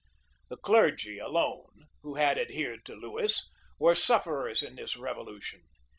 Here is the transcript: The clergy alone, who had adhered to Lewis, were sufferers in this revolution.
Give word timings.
The 0.49 0.57
clergy 0.57 1.19
alone, 1.19 1.85
who 2.01 2.15
had 2.15 2.39
adhered 2.39 2.85
to 2.87 2.95
Lewis, 2.95 3.47
were 3.77 3.93
sufferers 3.93 4.63
in 4.63 4.73
this 4.75 4.97
revolution. 4.97 5.61